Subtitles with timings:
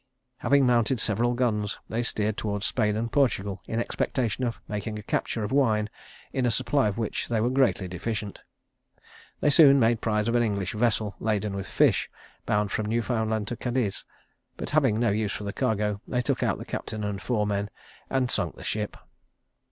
[0.37, 5.03] Having mounted several guns, they steered towards Spain and Portugal, in expectation of making a
[5.03, 5.91] capture of wine,
[6.33, 8.41] in a supply of which they were greatly deficient.
[9.41, 12.09] They soon made prize of an English vessel laden with fish,
[12.47, 14.03] bound from Newfoundland to Cadiz;
[14.57, 17.69] but having no use for the cargo, they took out the captain and four men,
[18.09, 18.97] and sunk the ship.